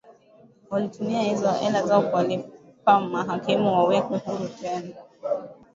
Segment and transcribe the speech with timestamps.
[0.69, 1.21] Walitumia
[1.53, 4.95] hela zao kuwalipa mahakimu wawekwe huru tena